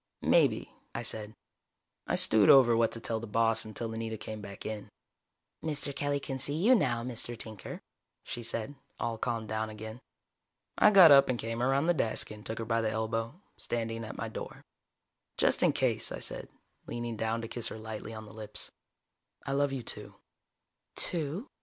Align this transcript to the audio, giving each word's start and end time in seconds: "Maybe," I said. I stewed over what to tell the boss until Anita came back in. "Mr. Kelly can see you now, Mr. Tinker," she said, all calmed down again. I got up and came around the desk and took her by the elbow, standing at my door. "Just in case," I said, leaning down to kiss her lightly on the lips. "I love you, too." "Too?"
"Maybe," 0.23 0.73
I 0.95 1.03
said. 1.03 1.35
I 2.07 2.15
stewed 2.15 2.49
over 2.49 2.75
what 2.75 2.91
to 2.93 2.99
tell 2.99 3.19
the 3.19 3.27
boss 3.27 3.63
until 3.65 3.93
Anita 3.93 4.17
came 4.17 4.41
back 4.41 4.65
in. 4.65 4.89
"Mr. 5.63 5.95
Kelly 5.95 6.19
can 6.19 6.39
see 6.39 6.55
you 6.55 6.73
now, 6.73 7.03
Mr. 7.03 7.37
Tinker," 7.37 7.83
she 8.23 8.41
said, 8.41 8.73
all 8.99 9.19
calmed 9.19 9.49
down 9.49 9.69
again. 9.69 10.01
I 10.75 10.89
got 10.89 11.11
up 11.11 11.29
and 11.29 11.37
came 11.37 11.61
around 11.61 11.85
the 11.85 11.93
desk 11.93 12.31
and 12.31 12.43
took 12.43 12.57
her 12.57 12.65
by 12.65 12.81
the 12.81 12.89
elbow, 12.89 13.41
standing 13.57 14.03
at 14.03 14.17
my 14.17 14.27
door. 14.27 14.63
"Just 15.37 15.61
in 15.61 15.71
case," 15.71 16.11
I 16.11 16.17
said, 16.17 16.49
leaning 16.87 17.15
down 17.15 17.43
to 17.43 17.47
kiss 17.47 17.67
her 17.67 17.77
lightly 17.77 18.11
on 18.15 18.25
the 18.25 18.33
lips. 18.33 18.71
"I 19.45 19.51
love 19.51 19.71
you, 19.71 19.83
too." 19.83 20.15
"Too?" 20.95 21.45